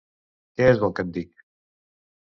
Què 0.61 0.67
és 0.69 0.81
el 0.89 0.95
que 1.01 1.05
et 1.09 1.11
dic? 1.21 1.47